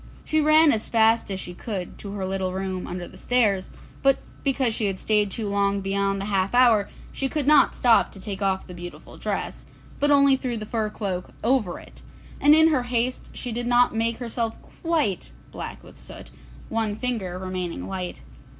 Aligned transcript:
She 0.25 0.41
ran 0.41 0.71
as 0.71 0.89
fast 0.89 1.29
as 1.29 1.39
she 1.39 1.53
could 1.53 1.99
to 1.99 2.13
her 2.13 2.25
little 2.25 2.53
room 2.53 2.87
under 2.87 3.07
the 3.07 3.19
stairs, 3.19 3.69
but 4.01 4.17
because 4.43 4.73
she 4.73 4.87
had 4.87 4.97
stayed 4.97 5.29
too 5.29 5.47
long 5.47 5.79
beyond 5.79 6.19
the 6.19 6.25
half 6.25 6.55
hour, 6.55 6.89
she 7.11 7.29
could 7.29 7.45
not 7.45 7.75
stop 7.75 8.11
to 8.13 8.19
take 8.19 8.41
off 8.41 8.65
the 8.65 8.73
beautiful 8.73 9.17
dress, 9.19 9.63
but 9.99 10.09
only 10.09 10.35
threw 10.35 10.57
the 10.57 10.65
fur 10.65 10.89
cloak 10.89 11.29
over 11.43 11.77
it, 11.79 12.01
and 12.39 12.55
in 12.55 12.69
her 12.69 12.81
haste 12.81 13.29
she 13.31 13.51
did 13.51 13.67
not 13.67 13.93
make 13.95 14.17
herself 14.17 14.57
quite 14.81 15.29
black 15.51 15.83
with 15.83 15.97
the 15.97 16.01
soot, 16.01 16.31
one 16.67 16.95
finger 16.95 17.37
remaining 17.37 17.85
white. 17.85 18.21